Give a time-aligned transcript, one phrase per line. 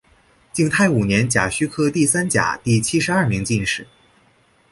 [0.51, 3.85] 景泰五年甲戌科第三甲第七十二名进士。